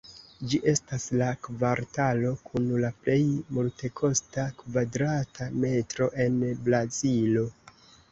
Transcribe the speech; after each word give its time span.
Ĝi 0.51 0.57
estas 0.69 1.03
la 1.21 1.25
kvartalo 1.47 2.31
kun 2.47 2.65
la 2.83 2.89
plej 3.03 3.17
multekosta 3.57 4.45
kvadrata 4.63 5.49
metro 5.65 6.09
en 6.25 6.41
Brazilo. 6.69 7.45